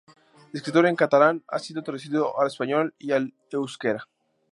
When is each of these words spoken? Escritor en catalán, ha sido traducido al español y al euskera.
Escritor 0.51 0.87
en 0.87 0.95
catalán, 0.95 1.43
ha 1.47 1.59
sido 1.59 1.83
traducido 1.83 2.41
al 2.41 2.47
español 2.47 2.95
y 2.97 3.11
al 3.11 3.35
euskera. 3.51 4.07